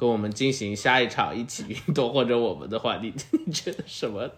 [0.00, 3.12] 跟我们进行下一场一起 运动或者我们的话，你
[3.46, 4.30] 你觉得什么？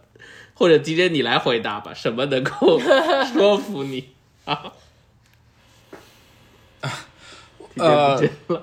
[0.55, 2.79] 或者 DJ 你来回答吧，什么能够
[3.33, 4.09] 说服你
[4.45, 4.73] 啊？
[7.77, 8.63] 呃 TJ 不见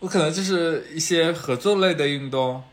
[0.00, 2.64] 我可能就是一些合作类的运动，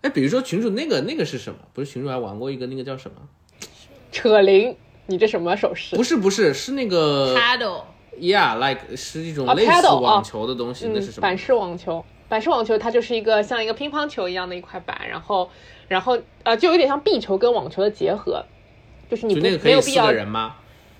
[0.00, 1.58] 哎，比如说群主那个那个是什么？
[1.74, 3.16] 不是群主还玩过一个那个叫什么？
[4.10, 4.74] 扯铃，
[5.06, 6.02] 你这什么手势不？
[6.02, 7.82] 是不是是那个 paddle，
[8.20, 11.22] Yeah，like 是一种啊类似网哦球的东西，嗯那是什么？
[11.22, 15.50] 板式网球，板式网球它就是一个像一个乒乓球一样的一块板，然后
[15.88, 18.44] 然后呃就有点像壁球跟网球的结合，
[19.10, 20.56] 就是你不就那个可以四没有必要个人吗？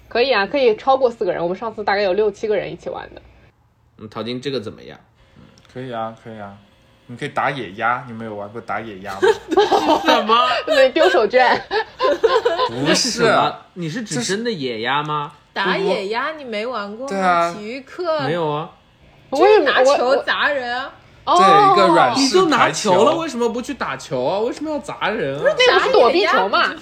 [0.09, 1.43] 可以啊，可以超过四个人。
[1.43, 3.21] 我们上次大概有六七个人一起玩的。
[3.99, 4.99] 嗯，淘金这个怎么样？
[5.73, 6.57] 可以啊，可以啊。
[7.09, 9.21] 你可以打野鸭，你们有玩过打野鸭吗？
[10.05, 10.35] 什么？
[10.67, 11.57] 对，丢手绢。
[12.85, 13.25] 不是？
[13.75, 15.33] 你是指真的野鸭吗？
[15.57, 17.09] 打野鸭你没玩过吗？
[17.09, 18.71] 对啊体育课没，有啊，
[19.31, 20.93] 我也拿球砸人啊，
[21.25, 24.39] 哦，对一个软你都拿球球了，为什么不去打球啊？
[24.41, 25.43] 为什么要砸人啊？
[25.43, 26.75] 那个不是躲避球嘛？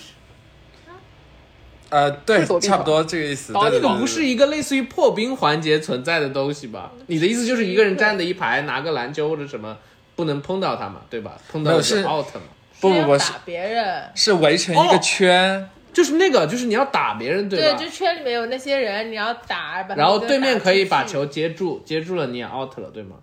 [1.91, 3.53] 呃，对差不多这个意思。
[3.53, 6.91] 哦对对对这个不是一个类似于破冰环节存在的东西吧？
[7.07, 9.77] 你的意思就是一个人站的一排，拿个篮球或者什么，
[10.17, 11.39] 不能碰到他嘛，对吧？
[11.49, 12.41] 碰到就是 out 嘛。
[12.81, 14.11] 不不不打别人。
[14.17, 17.79] 是围成一个圈，就是那个，就是你要打别人，对，吧？
[17.79, 23.17] 就圈里面有那些人，你要打，把然后对面可以把球接住，接住了你也 out 了，对吗？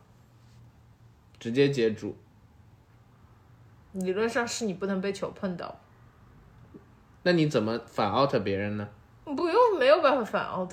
[1.38, 2.16] 直接接住。
[3.92, 5.82] 理论上是你不能被球碰到，
[7.24, 8.88] 那你怎么反 out 别人呢？
[9.26, 10.72] 不用没有办法反 out，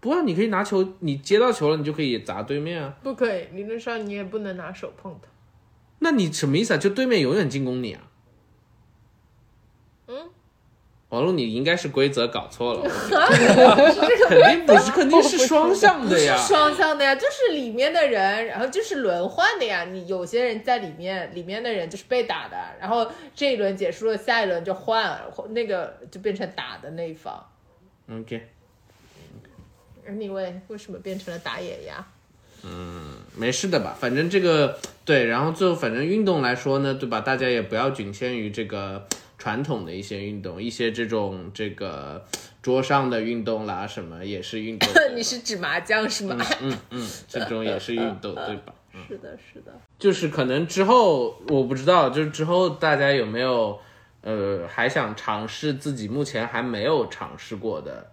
[0.00, 2.96] 不啊，你可以拿球，你接到球了，你就可以砸对面啊。
[3.02, 5.28] 不可以，理论上你也不能拿手碰他。
[6.00, 6.76] 那你什么意思啊？
[6.76, 8.02] 就对面永远进攻你啊？
[10.08, 10.30] 嗯，
[11.12, 12.84] 王璐，你应该是规则搞错了，
[14.28, 16.34] 肯定不是，肯定是双向的呀。
[16.40, 19.84] 双向的呀，就是里面的人，然后就是轮换的呀。
[19.84, 25.20] 你有些人在里面，里面的人就是被打的，然后这一轮结束了，下一轮就换，
[25.50, 27.44] 那个就变成打的那一方。
[28.10, 32.06] OK，Anyway，为什么变成了打野呀？
[32.64, 33.94] 嗯没事的吧？
[34.00, 37.20] 反正这个对，然后最后反正运动来说呢，对吧？
[37.20, 39.06] 大家也不要仅限于这个
[39.42, 42.24] 传统的一些运动，一些这种这个
[42.62, 44.88] 桌上的运动啦，什么也是运动。
[45.16, 46.36] 你是指麻将是吗？
[46.60, 48.72] 嗯嗯，这种也是运动， 对吧？
[49.08, 49.72] 是的，是的。
[49.98, 53.76] 就是可能之后我不知道，就是之后大家有没有
[54.20, 58.12] 呃还想尝试自己目前还没有尝试过的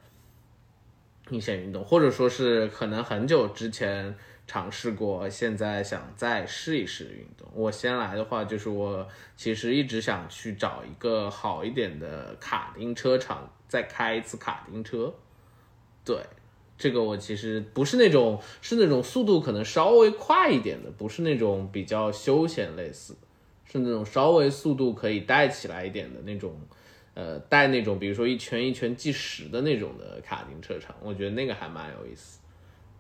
[1.30, 4.16] 一些运动，或者说是可能很久之前
[4.50, 7.48] 尝试过，现在想再试一试运动。
[7.54, 9.08] 我先来的话，就是我
[9.38, 15.14] 其实一直想去找一个好一点的卡丁车场，再开一次卡丁车。
[16.04, 16.18] 对，
[16.80, 23.16] 这个我其实不是那种，是那种速度可能稍微快一点的，不是那种比较休闲类似，
[23.66, 26.60] 是那种稍微速度可以带起来一点的那种，
[27.14, 32.40] 呃，带那种比如说一圈一圈计时的那种的卡丁车场，我觉得那个还蛮有意思。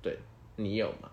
[0.03, 0.19] 对
[0.55, 1.09] 你有吗？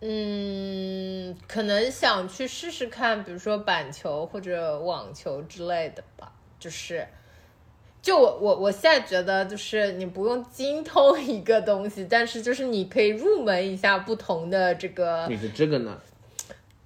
[0.00, 6.32] 嗯，可能想去试试看，比如说板球或者网球之类的吧。
[6.58, 7.06] 就是，
[8.02, 16.00] 就我我我现在觉得，就是你不用精通一个东西，但是就是你可以入门一下不同的这个你的这个呢？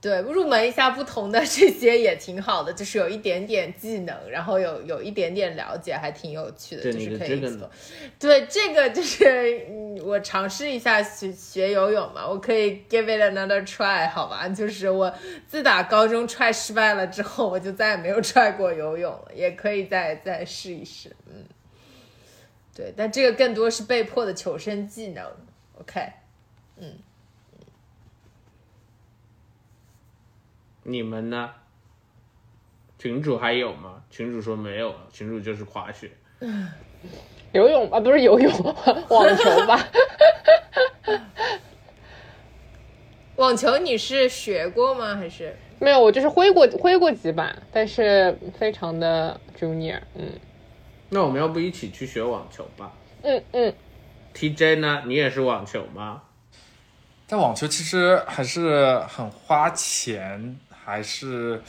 [0.01, 7.71] 对，入门一下不同的 这些也挺好的，就是有一点点技能，然后有有一点点了解，还挺有趣的，就是可以做。
[8.19, 14.49] 对，这个就是嗯，我尝试一下学学游泳嘛，我可以 give it another try，好吧？
[14.49, 15.13] 就是我
[15.47, 21.45] 自打高中 try 失败了之后，我就再也没有 try 过游泳了，也可以再再试一试，嗯，
[22.75, 25.23] 对，但这个更多是被迫的求生技能
[25.79, 26.01] ，OK。
[30.91, 31.51] 你们呢？
[32.99, 34.03] 群主还有吗？
[34.11, 36.11] 群主说没有了，群主就是滑雪。
[37.53, 38.53] 游泳啊，不是游泳，
[39.09, 39.87] 网球吧。
[43.37, 45.17] 网球你是学过吗？
[45.17, 45.57] 还是？
[45.79, 50.01] 没有，我就是挥过挥过几板，但是非常的 junior。
[50.17, 50.29] 嗯
[51.13, 52.93] 那我们要不一起去学网球吧
[53.23, 53.75] 嗯嗯
[54.33, 55.03] ，？TJ 呢？
[55.07, 56.23] 你也是网球吗？
[57.27, 61.61] 但网球其实还是很花钱，还是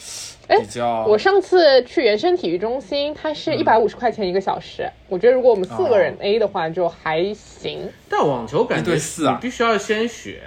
[0.47, 1.05] 哎比较。
[1.05, 4.89] 我上次去原生体育中心，它是一百五十块钱一个小时。
[5.07, 7.89] 我觉得如果我们四个人哦 A 的话，就还行。
[8.09, 10.41] 但网球感一觉对四啊你必须要先学。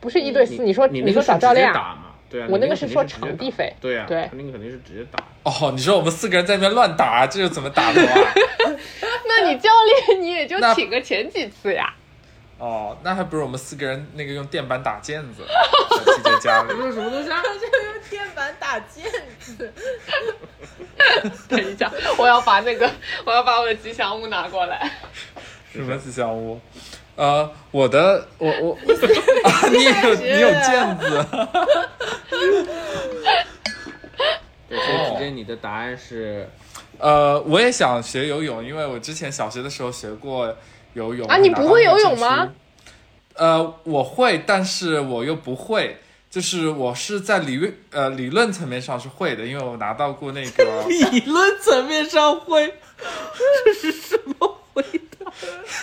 [0.00, 1.74] 不是一对四，你说你那说找教练啊？
[1.74, 2.06] 打嘛？
[2.30, 5.18] 对啊，我那个是说场地费对啊，对他那个肯定是直接打。
[5.42, 8.34] 哦，你说我们四个人在那边乱打，这是怎么打的哇？
[9.28, 9.68] 那你教
[10.08, 11.92] 练你也就请个前几次呀。
[12.60, 15.46] 哦，那还不如我们四个人那个用电板打毽子，
[16.22, 16.68] 在家里。
[16.92, 17.42] 什么东西啊？
[17.42, 19.02] 就用电板打毽
[19.40, 19.72] 子。
[21.48, 22.88] 等一下，我要把那个，
[23.24, 24.92] 我要把我的吉祥物拿过来。
[25.72, 26.60] 什么吉祥物？
[27.16, 28.74] 呃，我的，我我
[29.48, 31.26] 啊，你也有你有毽子，
[34.68, 36.48] 对，所以直接你的答案是
[37.00, 40.54] 呃，我也想学游泳，因为我之前小学的时候学过
[40.92, 42.18] 游泳啊你不会游泳？
[42.18, 42.52] 吗
[43.34, 45.98] 呃，我会，但是我又不会。
[46.28, 52.72] 就是我是在理论呃理论层面上是会的，因为我拿到过那个 理论层面上会，
[53.64, 54.80] 这是什么回
[55.18, 55.32] 答？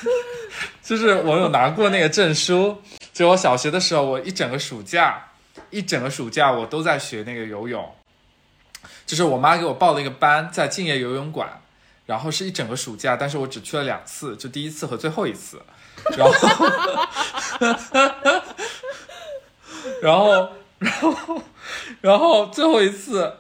[0.82, 2.78] 就是我有拿过那个证书，
[3.11, 5.22] 就我小学的时候，我一整个暑假，
[5.70, 7.86] 一整个暑假我都在学那个游泳，
[9.07, 11.59] 就是我妈给我报了一个班，在敬业游泳馆，
[12.05, 15.59] 然后是一整个暑假，但是我只去了两次，就第一次和最后一次，
[16.15, 16.33] 然后，
[20.01, 21.41] 然后，然后，
[22.01, 23.33] 然后最后一次。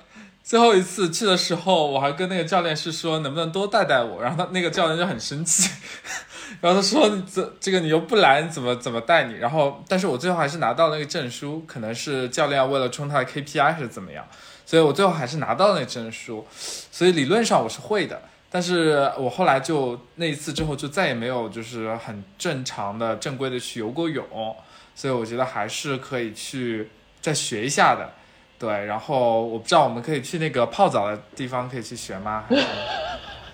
[0.47, 5.69] 最后一次去的时候，我还跟那个教练是说能不能多带带我，然后他那个教练就很生气，
[6.63, 9.33] 然后他说这这个你又不来，怎么怎么带你？
[9.33, 14.25] 然后，但是我最后还是拿到那个证书，可能是教练为了冲他的 KPI 还是怎么样，
[14.67, 16.45] 所以我最后还是拿到了那证书，
[16.91, 18.21] 所以理论上我是会的。
[18.51, 24.55] 但是我后来就那一次之后就再也没有就是很正常的正规的去游过泳，
[24.93, 26.89] 所以我觉得还是可以去
[27.21, 28.11] 再学一下的。
[28.59, 32.43] 对，然后我不知道我们可以去那个泡澡的地方可以去学吗？
[32.49, 32.61] 还是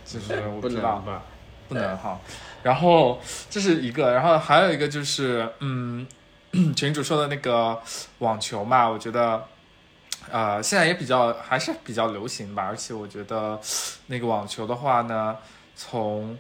[0.20, 1.04] 就是我不知道。
[1.70, 2.20] 不能哈。
[2.62, 6.06] 然后这是一个，然后还有一个就是，嗯，
[6.76, 7.82] 群主说的那个
[8.20, 9.44] 网球嘛，我觉得，
[10.32, 13.60] 呃，现在也比较还是比较流行吧，而且我觉得
[14.08, 15.38] 那个网球的话呢，
[15.76, 16.38] 从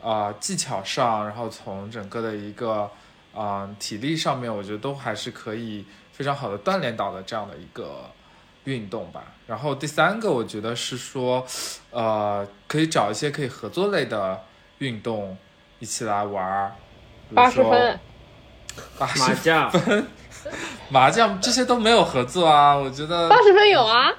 [0.00, 2.90] 呃技巧上，然后从整个的一个
[3.32, 8.10] 呃体力上面，我觉得都还是可以非常好的锻炼到的这样的一个
[8.64, 9.22] 运动吧。
[9.46, 11.46] 然后第三个，我觉得是说，
[11.90, 14.42] 呃，可以找一些可以合作类的
[14.78, 15.36] 运动
[15.78, 16.72] 一起来玩儿，
[17.28, 18.00] 比如八十说分，
[18.98, 19.70] 八十麻将，
[20.88, 24.12] 麻将这些都没有合作啊，我觉得八十分有啊。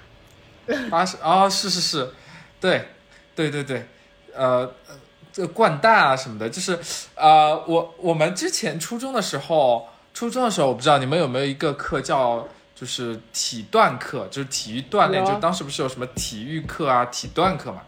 [0.90, 2.12] 八十啊，是是是，
[2.60, 2.90] 对
[3.34, 3.88] 对对对，
[4.34, 4.96] 呃，呃
[5.32, 6.78] 这个掼蛋啊什么的，就是
[7.16, 17.84] 呃，我我们之前初中的时候，初中的时候，我不知道你们有没有一个课叫就是体锻课，就是体育锻炼，就当时不是有什么体育课啊、体锻课嘛，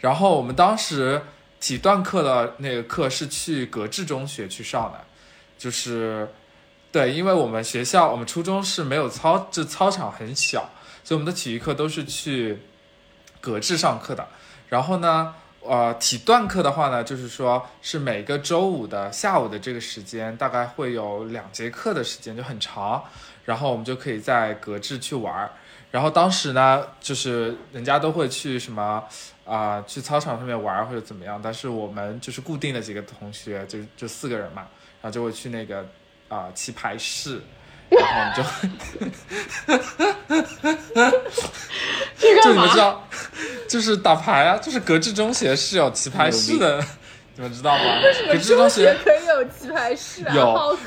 [0.00, 1.20] 然后我们当时
[1.60, 5.04] 体锻课的那个课是去格致中学去上的，
[5.58, 6.32] 就是
[6.96, 10.70] 对，因为我们学校我们初中是没有操，这操场很小。
[11.04, 12.58] 所以我们的体育课都是去
[13.38, 14.26] 格致上课的。
[14.70, 23.04] 然后呢，呃，体锻课的话呢，就是说是每个周五的下午的这个时间，大概会有两节课的时间，就很长。
[23.44, 25.50] 然后我们就可以在格致去玩。
[25.90, 29.04] 然后当时呢，就是人家都会去什么
[29.44, 34.62] 啊、去操场上面玩或者怎么样，但是我们就是固定的几个同学，就就四个人嘛，
[35.02, 35.86] 然后就会去那个
[36.28, 37.40] 啊、棋牌室，
[37.90, 38.42] 然后我们就。
[42.18, 42.62] 这就干嘛？
[42.62, 43.08] 你们知道，
[43.68, 46.84] 就是打牌啊，就是格致中学是有棋牌室的，
[47.34, 48.00] 你们知道吗？
[48.32, 50.78] 格致中学可以有棋牌室啊有？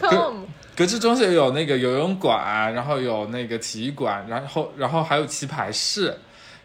[0.75, 6.17] 格致中学有那个游泳馆，然后有那个体育馆，然后然后还有棋牌室，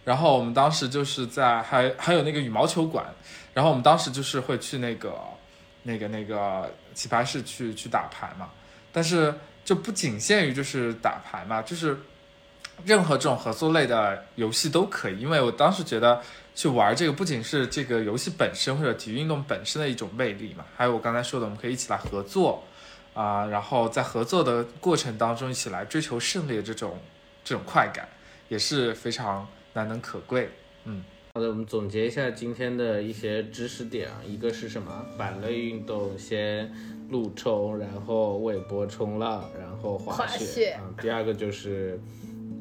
[0.05, 3.05] 然后我们当时就是在还还有那个羽毛球馆，
[3.53, 5.13] 然后我们当时就是会去那个
[5.83, 8.49] 那个那个棋牌室去去打牌嘛，
[8.95, 9.35] 但是
[9.65, 11.99] 就不仅限于就是打牌嘛，就是
[12.85, 16.23] 任何这种合作类的游戏都可以，因为我当时觉得
[16.55, 22.63] 去玩这个不仅是这个游戏本身或者体育运动本身的一种魅力嘛，还有我刚才说的，我们可以一起来合作
[23.15, 27.01] 啊、然后在合作的过程当中一起来追求胜利的这种
[27.45, 28.09] 这种快感，
[28.49, 30.51] 也是非常难能可贵。
[30.85, 31.05] 嗯
[31.37, 35.05] 好的，我们总结一下今天的一些知识点啊，一个是什么？
[35.19, 36.73] 板类运动先
[37.11, 40.95] 陆冲，然后尾波冲浪，然后滑滑雪雪啊。
[41.03, 41.99] 第二个就是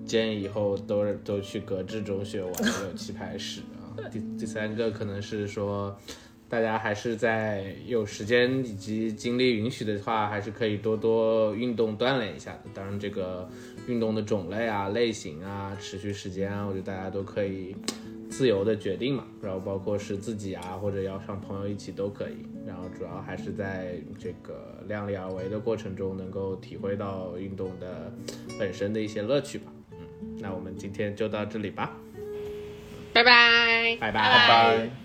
[0.08, 2.52] 建议以后都都去格致中学玩，
[2.88, 4.02] 有棋牌室啊。
[4.10, 5.96] 第第三个可能是说。
[6.50, 12.60] 大家还是在有时间以及精力允许的话，还是可以多多运动锻炼一下的。
[12.76, 13.50] 当然，这个
[13.88, 17.76] 运动的种类啊、类型啊、持续时间啊，我觉得大家都可以
[18.36, 19.26] 自由的决定嘛。
[19.42, 22.46] 然后包括是自己啊，或者要上朋友一起都可以。
[22.66, 28.12] 然后主要还是在这个量力而为的过程中，能够体会到运动的
[28.58, 29.72] 本身的一些乐趣吧。
[29.92, 29.98] 嗯，
[30.40, 31.98] 那我们今天就到这里吧，
[33.14, 33.98] 拜拜。
[34.00, 35.03] 拜拜拜拜。